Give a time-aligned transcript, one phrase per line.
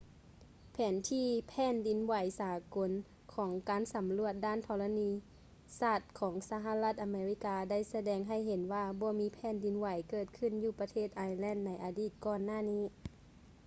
[0.73, 2.91] ແຜນທີ່ແຜ່ນດິນໄຫວສາກົນ
[3.33, 5.09] ຂອງການສຳຫຼວດດ້ານທໍລະນີ
[5.79, 12.83] ສາດຂອງສະຫະລັດອາເມລິກາໄດ້ສະແດງໃຫ້ເຫັນວ່າບໍ່ມີແຜ່ນດິນໄຫວເກີດຂຶ້ນຢູ່ປະເທດໄອແລນໃນອາທິດກ່ອນໜ້ານີ້